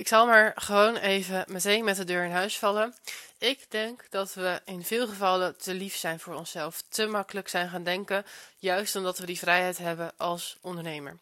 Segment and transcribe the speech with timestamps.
[0.00, 2.94] Ik zal maar gewoon even meteen met de deur in huis vallen.
[3.38, 7.68] Ik denk dat we in veel gevallen te lief zijn voor onszelf, te makkelijk zijn
[7.68, 8.26] gaan denken,
[8.58, 11.16] juist omdat we die vrijheid hebben als ondernemer.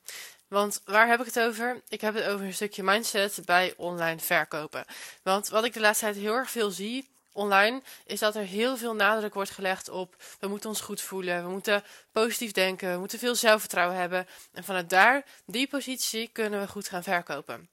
[0.49, 1.81] Want waar heb ik het over?
[1.89, 4.85] Ik heb het over een stukje mindset bij online verkopen.
[5.23, 8.77] Want wat ik de laatste tijd heel erg veel zie online, is dat er heel
[8.77, 12.99] veel nadruk wordt gelegd op we moeten ons goed voelen, we moeten positief denken, we
[12.99, 14.27] moeten veel zelfvertrouwen hebben.
[14.53, 17.69] En vanuit daar, die positie, kunnen we goed gaan verkopen.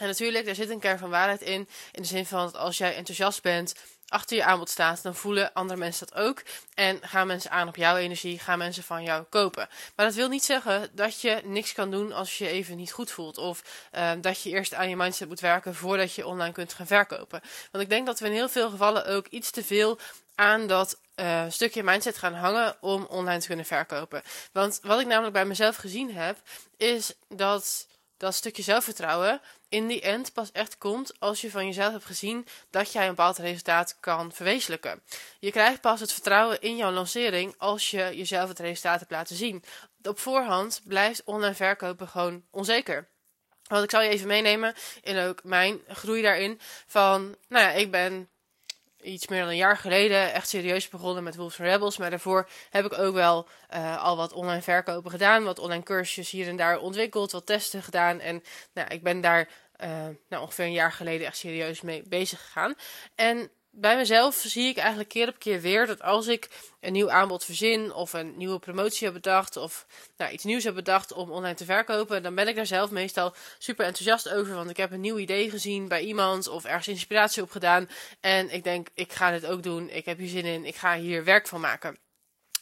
[0.00, 1.68] En natuurlijk, er zit een kern van waarheid in.
[1.92, 3.74] In de zin van dat als jij enthousiast bent,
[4.08, 6.42] achter je aanbod staat, dan voelen andere mensen dat ook.
[6.74, 9.68] En gaan mensen aan op jouw energie, gaan mensen van jou kopen.
[9.96, 12.92] Maar dat wil niet zeggen dat je niks kan doen als je je even niet
[12.92, 13.38] goed voelt.
[13.38, 16.86] Of uh, dat je eerst aan je mindset moet werken voordat je online kunt gaan
[16.86, 17.40] verkopen.
[17.70, 19.98] Want ik denk dat we in heel veel gevallen ook iets te veel
[20.34, 24.22] aan dat uh, stukje mindset gaan hangen om online te kunnen verkopen.
[24.52, 26.36] Want wat ik namelijk bij mezelf gezien heb,
[26.76, 27.86] is dat
[28.20, 32.46] dat stukje zelfvertrouwen in die end pas echt komt als je van jezelf hebt gezien
[32.70, 35.02] dat jij een bepaald resultaat kan verwezenlijken.
[35.38, 39.36] Je krijgt pas het vertrouwen in jouw lancering als je jezelf het resultaat hebt laten
[39.36, 39.62] zien.
[40.02, 43.08] Op voorhand blijft online verkopen gewoon onzeker.
[43.66, 46.60] Want ik zal je even meenemen in ook mijn groei daarin.
[46.86, 48.28] Van, nou ja, ik ben
[49.02, 51.96] iets meer dan een jaar geleden echt serieus begonnen met Wolves Rebels.
[51.96, 55.44] Maar daarvoor heb ik ook wel uh, al wat online verkopen gedaan.
[55.44, 57.32] Wat online cursusjes hier en daar ontwikkeld.
[57.32, 58.20] Wat testen gedaan.
[58.20, 59.48] En nou, ik ben daar
[59.84, 59.88] uh,
[60.28, 62.74] nou, ongeveer een jaar geleden echt serieus mee bezig gegaan.
[63.14, 66.48] En bij mezelf zie ik eigenlijk keer op keer weer dat als ik
[66.80, 70.74] een nieuw aanbod verzin of een nieuwe promotie heb bedacht of nou, iets nieuws heb
[70.74, 74.54] bedacht om online te verkopen, dan ben ik daar zelf meestal super enthousiast over.
[74.54, 77.88] Want ik heb een nieuw idee gezien bij iemand of ergens inspiratie op gedaan.
[78.20, 79.90] En ik denk, ik ga dit ook doen.
[79.90, 80.64] Ik heb hier zin in.
[80.64, 81.98] Ik ga hier werk van maken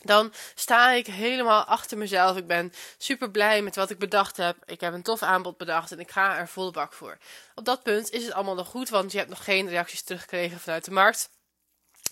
[0.00, 2.36] dan sta ik helemaal achter mezelf.
[2.36, 4.56] Ik ben super blij met wat ik bedacht heb.
[4.66, 7.18] Ik heb een tof aanbod bedacht en ik ga er volle bak voor.
[7.54, 10.60] Op dat punt is het allemaal nog goed, want je hebt nog geen reacties teruggekregen
[10.60, 11.30] vanuit de markt.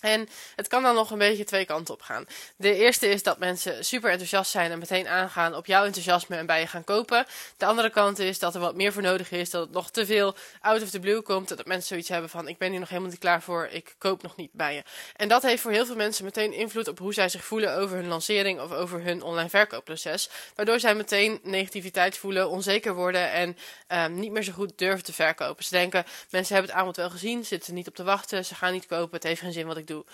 [0.01, 2.25] En het kan dan nog een beetje twee kanten op gaan.
[2.55, 6.45] De eerste is dat mensen super enthousiast zijn en meteen aangaan op jouw enthousiasme en
[6.45, 7.25] bij je gaan kopen.
[7.57, 10.05] De andere kant is dat er wat meer voor nodig is, dat het nog te
[10.05, 11.47] veel out of the blue komt.
[11.47, 14.21] Dat mensen zoiets hebben van: ik ben hier nog helemaal niet klaar voor, ik koop
[14.21, 14.83] nog niet bij je.
[15.15, 17.97] En dat heeft voor heel veel mensen meteen invloed op hoe zij zich voelen over
[17.97, 20.29] hun lancering of over hun online verkoopproces.
[20.55, 23.57] Waardoor zij meteen negativiteit voelen, onzeker worden en
[23.87, 25.63] um, niet meer zo goed durven te verkopen.
[25.63, 28.73] Ze denken: mensen hebben het aanbod wel gezien, zitten niet op te wachten, ze gaan
[28.73, 30.05] niet kopen, het heeft geen zin wat ik doe.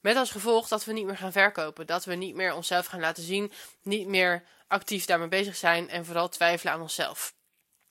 [0.00, 1.86] Met als gevolg dat we niet meer gaan verkopen.
[1.86, 3.52] Dat we niet meer onszelf gaan laten zien.
[3.82, 5.88] Niet meer actief daarmee bezig zijn.
[5.88, 7.32] En vooral twijfelen aan onszelf.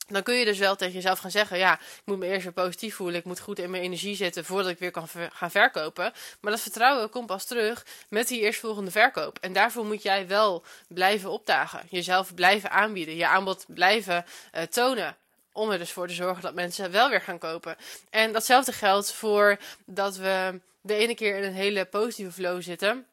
[0.08, 2.54] Dan kun je dus wel tegen jezelf gaan zeggen: Ja, ik moet me eerst weer
[2.54, 3.20] positief voelen.
[3.20, 6.14] Ik moet goed in mijn energie zitten voordat ik weer kan gaan verkopen.
[6.42, 9.38] Maar dat vertrouwen komt pas terug met die eerstvolgende verkoop.
[9.42, 11.82] En daarvoor moet jij wel blijven opdagen.
[11.90, 13.16] Jezelf blijven aanbieden.
[13.16, 14.26] Je aanbod blijven
[14.56, 15.18] uh, tonen
[15.52, 17.76] om er dus voor te zorgen dat mensen wel weer gaan kopen.
[18.10, 23.08] En datzelfde geldt voor dat we de ene keer in een hele positieve flow zitten.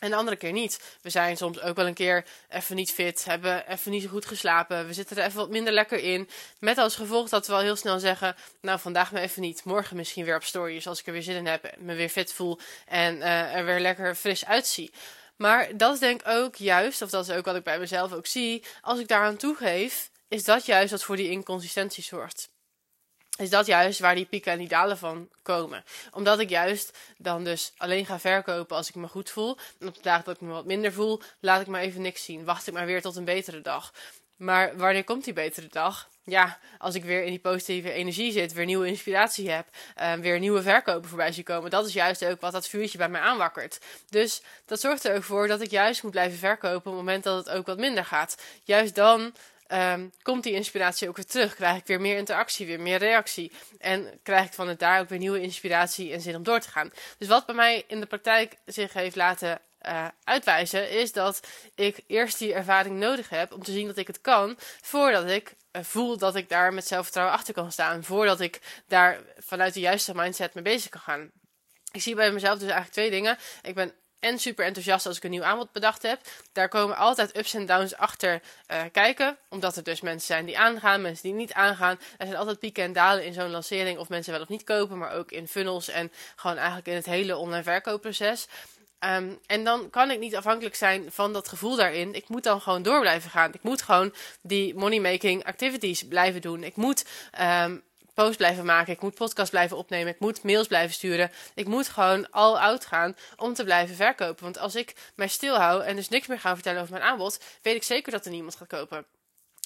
[0.00, 0.98] En de andere keer niet.
[1.02, 4.26] We zijn soms ook wel een keer even niet fit, hebben even niet zo goed
[4.26, 4.86] geslapen.
[4.86, 6.28] We zitten er even wat minder lekker in.
[6.58, 9.64] Met als gevolg dat we al heel snel zeggen: Nou, vandaag maar even niet.
[9.64, 12.32] Morgen misschien weer op stories als ik er weer zin in heb, me weer fit
[12.32, 14.92] voel en uh, er weer lekker fris uitzie.
[15.36, 18.12] Maar dat is denk ik ook juist, of dat is ook wat ik bij mezelf
[18.12, 18.64] ook zie.
[18.80, 22.52] Als ik daaraan toegeef, is dat juist wat voor die inconsistentie zorgt
[23.38, 25.84] is dat juist waar die pieken en die dalen van komen.
[26.12, 29.56] Omdat ik juist dan dus alleen ga verkopen als ik me goed voel.
[29.80, 32.24] En op de dagen dat ik me wat minder voel, laat ik maar even niks
[32.24, 32.44] zien.
[32.44, 33.92] Wacht ik maar weer tot een betere dag.
[34.36, 36.08] Maar wanneer komt die betere dag?
[36.24, 39.66] Ja, als ik weer in die positieve energie zit, weer nieuwe inspiratie heb,
[40.00, 41.70] uh, weer nieuwe verkopen voorbij zie komen.
[41.70, 43.80] Dat is juist ook wat dat vuurtje bij mij aanwakkert.
[44.10, 47.24] Dus dat zorgt er ook voor dat ik juist moet blijven verkopen op het moment
[47.24, 48.42] dat het ook wat minder gaat.
[48.62, 49.34] Juist dan
[49.74, 51.54] um, komt die inspiratie ook weer terug.
[51.54, 53.52] Krijg ik weer meer interactie, weer meer reactie.
[53.78, 56.70] En krijg ik van het daar ook weer nieuwe inspiratie en zin om door te
[56.70, 56.90] gaan.
[57.18, 61.40] Dus wat bij mij in de praktijk zich heeft laten uh, uitwijzen, is dat
[61.74, 65.54] ik eerst die ervaring nodig heb om te zien dat ik het kan, voordat ik
[65.72, 68.04] uh, voel dat ik daar met zelfvertrouwen achter kan staan.
[68.04, 71.30] Voordat ik daar vanuit de juiste mindset mee bezig kan gaan.
[71.92, 73.38] Ik zie bij mezelf dus eigenlijk twee dingen.
[73.62, 73.92] Ik ben
[74.24, 76.20] en super enthousiast als ik een nieuw aanbod bedacht heb.
[76.52, 79.36] Daar komen altijd ups en downs achter uh, kijken.
[79.48, 81.98] Omdat er dus mensen zijn die aangaan, mensen die niet aangaan.
[82.18, 83.98] Er zijn altijd pieken en dalen in zo'n lancering.
[83.98, 87.06] Of mensen wel of niet kopen, maar ook in funnels en gewoon eigenlijk in het
[87.06, 88.46] hele online verkoopproces.
[89.00, 92.14] Um, en dan kan ik niet afhankelijk zijn van dat gevoel daarin.
[92.14, 93.52] Ik moet dan gewoon door blijven gaan.
[93.52, 96.64] Ik moet gewoon die money-making activities blijven doen.
[96.64, 97.04] Ik moet
[97.40, 97.82] um,
[98.14, 98.92] post blijven maken.
[98.92, 100.12] Ik moet podcast blijven opnemen.
[100.12, 101.30] Ik moet mails blijven sturen.
[101.54, 104.44] Ik moet gewoon all out gaan om te blijven verkopen.
[104.44, 107.74] Want als ik mij stilhoud en dus niks meer ga vertellen over mijn aanbod, weet
[107.76, 109.06] ik zeker dat er niemand gaat kopen.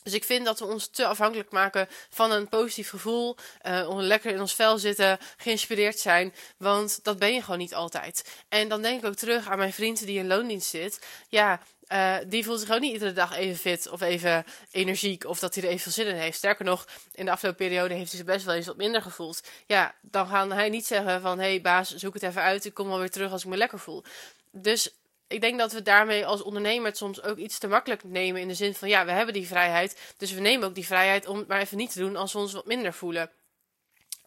[0.08, 4.32] Dus ik vind dat we ons te afhankelijk maken van een positief gevoel, uh, lekker
[4.32, 8.44] in ons vel zitten, geïnspireerd zijn, want dat ben je gewoon niet altijd.
[8.48, 11.06] En dan denk ik ook terug aan mijn vriend die in loondienst zit.
[11.28, 15.38] Ja, uh, die voelt zich ook niet iedere dag even fit of even energiek of
[15.38, 16.36] dat hij er even veel zin in heeft.
[16.36, 19.40] Sterker nog, in de afgelopen periode heeft hij zich best wel eens wat minder gevoeld.
[19.66, 22.74] Ja, dan gaan hij niet zeggen van, hé hey baas, zoek het even uit, ik
[22.74, 24.04] kom wel weer terug als ik me lekker voel.
[24.50, 24.90] Dus
[25.28, 28.40] ik denk dat we daarmee als ondernemer soms ook iets te makkelijk nemen.
[28.40, 30.14] In de zin van ja, we hebben die vrijheid.
[30.16, 32.38] Dus we nemen ook die vrijheid om het maar even niet te doen als we
[32.38, 33.30] ons wat minder voelen.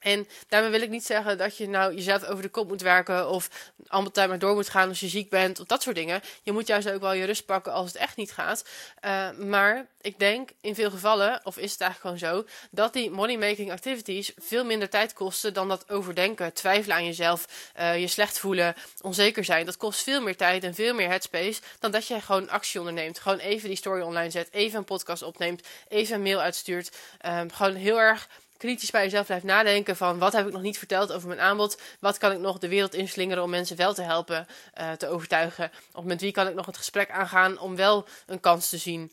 [0.01, 3.29] En daarmee wil ik niet zeggen dat je nou jezelf over de kop moet werken
[3.29, 3.49] of
[3.87, 6.21] allemaal tijd maar door moet gaan als je ziek bent of dat soort dingen.
[6.43, 8.65] Je moet juist ook wel je rust pakken als het echt niet gaat.
[9.05, 13.09] Uh, maar ik denk in veel gevallen, of is het eigenlijk gewoon zo, dat die
[13.11, 18.39] money-making activities veel minder tijd kosten dan dat overdenken, twijfelen aan jezelf, uh, je slecht
[18.39, 19.65] voelen, onzeker zijn.
[19.65, 23.19] Dat kost veel meer tijd en veel meer headspace dan dat je gewoon actie onderneemt.
[23.19, 26.97] Gewoon even die story online zet, even een podcast opneemt, even een mail uitstuurt.
[27.25, 28.27] Um, gewoon heel erg
[28.61, 31.81] kritisch bij jezelf blijft nadenken van wat heb ik nog niet verteld over mijn aanbod,
[31.99, 34.47] wat kan ik nog de wereld inslingeren om mensen wel te helpen
[34.79, 38.39] uh, te overtuigen, of met wie kan ik nog het gesprek aangaan om wel een
[38.39, 39.11] kans te zien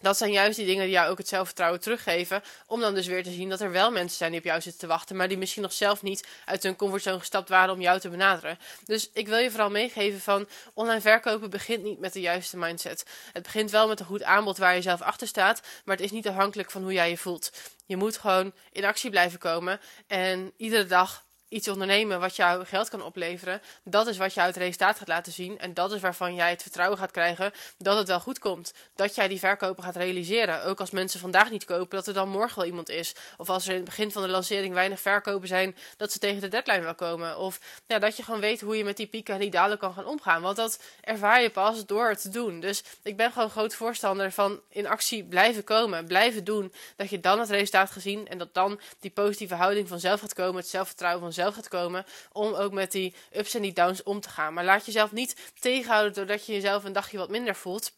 [0.00, 2.42] dat zijn juist die dingen die jou ook het zelfvertrouwen teruggeven.
[2.66, 4.80] Om dan dus weer te zien dat er wel mensen zijn die op jou zitten
[4.80, 5.16] te wachten.
[5.16, 8.58] Maar die misschien nog zelf niet uit hun comfortzone gestapt waren om jou te benaderen.
[8.84, 13.04] Dus ik wil je vooral meegeven van online verkopen begint niet met de juiste mindset.
[13.32, 15.60] Het begint wel met een goed aanbod waar je zelf achter staat.
[15.84, 17.50] Maar het is niet afhankelijk van hoe jij je voelt.
[17.86, 19.80] Je moet gewoon in actie blijven komen.
[20.06, 24.56] En iedere dag iets ondernemen wat jou geld kan opleveren, dat is wat jou het
[24.56, 25.58] resultaat gaat laten zien.
[25.58, 28.72] En dat is waarvan jij het vertrouwen gaat krijgen dat het wel goed komt.
[28.94, 30.64] Dat jij die verkopen gaat realiseren.
[30.64, 33.14] Ook als mensen vandaag niet kopen, dat er dan morgen wel iemand is.
[33.36, 36.40] Of als er in het begin van de lancering weinig verkopen zijn, dat ze tegen
[36.40, 37.38] de deadline wel komen.
[37.38, 39.92] Of ja, dat je gewoon weet hoe je met die pieken en die dalen kan
[39.92, 40.42] gaan omgaan.
[40.42, 42.60] Want dat ervaar je pas door het te doen.
[42.60, 46.72] Dus ik ben gewoon groot voorstander van in actie blijven komen, blijven doen.
[46.96, 50.34] Dat je dan het resultaat gaat zien en dat dan die positieve houding vanzelf gaat
[50.34, 52.04] komen, het zelfvertrouwen vanzelf gaat komen.
[52.32, 54.54] Om ook met die ups en die downs om te gaan.
[54.54, 57.92] Maar laat jezelf niet tegenhouden doordat je jezelf een dagje wat minder voelt.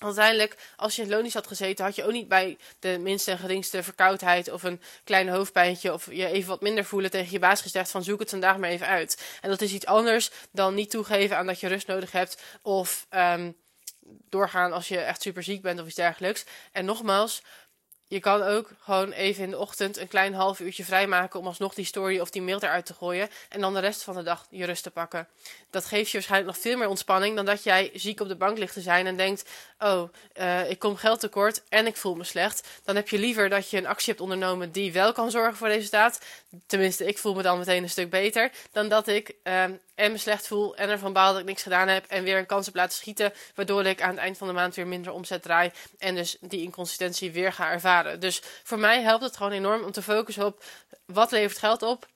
[0.00, 3.38] Uiteindelijk, als je in lonisch had gezeten, had je ook niet bij de minste en
[3.38, 7.60] geringste verkoudheid of een klein hoofdpijntje of je even wat minder voelen tegen je baas
[7.60, 9.22] gezegd van zoek het vandaag maar even uit.
[9.40, 13.06] En dat is iets anders dan niet toegeven aan dat je rust nodig hebt of
[13.10, 13.56] um,
[14.28, 16.44] doorgaan als je echt super ziek bent of iets dergelijks.
[16.72, 17.42] En nogmaals,
[18.10, 21.74] je kan ook gewoon even in de ochtend een klein half uurtje vrijmaken om alsnog
[21.74, 23.28] die story of die mail eruit te gooien.
[23.48, 25.28] En dan de rest van de dag je rust te pakken.
[25.70, 28.58] Dat geeft je waarschijnlijk nog veel meer ontspanning dan dat jij ziek op de bank
[28.58, 30.08] ligt te zijn en denkt: Oh,
[30.40, 32.68] uh, ik kom geld tekort en ik voel me slecht.
[32.84, 35.68] Dan heb je liever dat je een actie hebt ondernomen die wel kan zorgen voor
[35.68, 36.20] resultaat.
[36.66, 38.50] Tenminste, ik voel me dan meteen een stuk beter.
[38.72, 39.64] Dan dat ik uh,
[40.00, 42.46] en me slecht voel en ervan baal dat ik niks gedaan heb en weer een
[42.46, 45.42] kans heb laten schieten, waardoor ik aan het eind van de maand weer minder omzet
[45.42, 48.20] draai en dus die inconsistentie weer ga ervaren.
[48.20, 50.62] Dus voor mij helpt het gewoon enorm om te focussen op
[51.04, 52.06] wat levert geld op,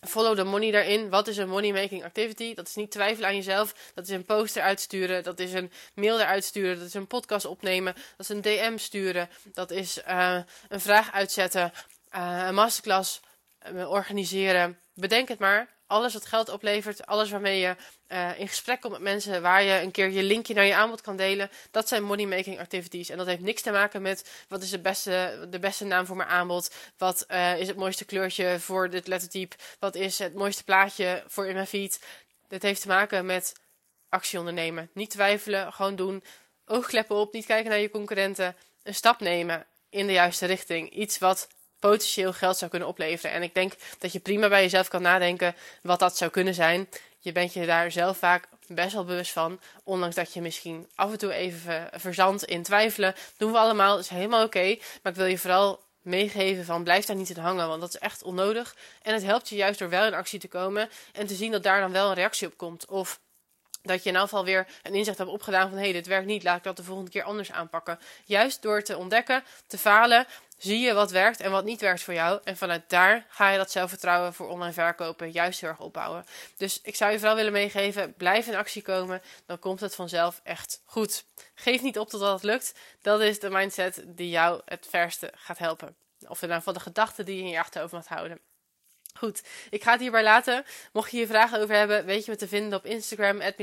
[0.00, 1.10] Follow the money daarin.
[1.10, 2.54] Wat is een money making activity?
[2.54, 3.74] Dat is niet twijfelen aan jezelf.
[3.94, 5.22] Dat is een poster uitsturen.
[5.22, 6.78] Dat is een mail eruit sturen.
[6.78, 7.94] Dat is een podcast opnemen.
[7.94, 9.28] Dat is een DM sturen.
[9.52, 11.72] Dat is uh, een vraag uitzetten.
[12.16, 13.20] Uh, een masterclass
[13.72, 14.78] uh, organiseren.
[14.94, 17.76] Bedenk het maar alles wat geld oplevert, alles waarmee je
[18.08, 21.00] uh, in gesprek komt met mensen, waar je een keer je linkje naar je aanbod
[21.00, 23.08] kan delen, dat zijn money making activities.
[23.08, 26.16] En dat heeft niks te maken met wat is de beste, de beste naam voor
[26.16, 30.64] mijn aanbod, wat uh, is het mooiste kleurtje voor dit lettertype, wat is het mooiste
[30.64, 32.00] plaatje voor in mijn feed.
[32.48, 33.54] Dit heeft te maken met
[34.08, 34.90] actie ondernemen.
[34.92, 36.24] Niet twijfelen, gewoon doen.
[36.66, 38.56] Oogkleppen op, niet kijken naar je concurrenten.
[38.82, 40.90] Een stap nemen in de juiste richting.
[40.90, 43.32] Iets wat potentieel geld zou kunnen opleveren.
[43.32, 46.88] En ik denk dat je prima bij jezelf kan nadenken wat dat zou kunnen zijn.
[47.18, 49.60] Je bent je daar zelf vaak best wel bewust van.
[49.84, 53.14] Ondanks dat je misschien af en toe even verzandt in twijfelen.
[53.36, 54.76] Doen we allemaal, dat is helemaal oké.
[55.02, 57.98] maar ik wil je vooral meegeven van blijf daar niet in hangen, want dat is
[57.98, 58.76] echt onnodig.
[59.02, 61.62] En het helpt je juist door wel in actie te komen en te zien dat
[61.62, 62.86] daar dan wel een reactie op komt.
[62.86, 63.20] Of
[63.82, 66.42] dat je in afval weer een inzicht hebt opgedaan van hé, hey, dit werkt niet,
[66.42, 67.98] laat ik dat de volgende keer anders aanpakken.
[68.24, 70.26] Juist door te ontdekken, te falen,
[70.58, 72.40] zie je wat werkt en wat niet werkt voor jou.
[72.44, 76.24] En vanuit daar ga je dat zelfvertrouwen voor online verkopen juist heel erg opbouwen.
[76.56, 80.40] Dus ik zou je vooral willen meegeven, blijf in actie komen, dan komt het vanzelf
[80.44, 81.24] echt goed.
[81.54, 82.74] Geef niet op totdat het lukt.
[83.02, 85.96] Dat is de mindset die jou het verste gaat helpen.
[86.28, 88.40] Of in ieder de gedachten die je in je achterhoofd mag houden.
[89.14, 90.64] Goed, ik ga het hierbij laten.
[90.92, 93.54] Mocht je hier vragen over hebben, weet je me te vinden op Instagram, En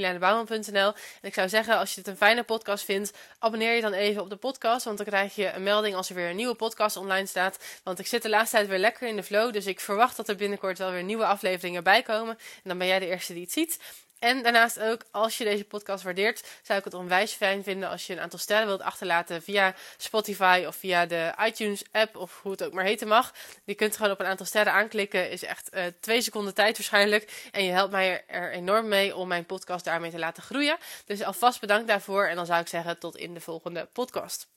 [1.22, 4.30] ik zou zeggen, als je het een fijne podcast vindt, abonneer je dan even op
[4.30, 4.86] de podcast.
[4.86, 7.58] Want dan krijg je een melding als er weer een nieuwe podcast online staat.
[7.84, 9.54] Want ik zit de laatste tijd weer lekker in de flow.
[9.54, 12.38] Dus ik verwacht dat er binnenkort wel weer nieuwe afleveringen bij komen.
[12.38, 13.80] En dan ben jij de eerste die het ziet.
[14.20, 18.08] En daarnaast ook, als je deze podcast waardeert, zou ik het onwijs fijn vinden als
[18.08, 22.52] je een aantal sterren wilt achterlaten via Spotify of via de iTunes app of hoe
[22.52, 23.34] het ook maar heten mag.
[23.64, 27.50] Je kunt gewoon op een aantal sterren aanklikken, is echt uh, twee seconden tijd waarschijnlijk.
[27.52, 30.78] En je helpt mij er enorm mee om mijn podcast daarmee te laten groeien.
[31.06, 34.55] Dus alvast bedankt daarvoor en dan zou ik zeggen tot in de volgende podcast.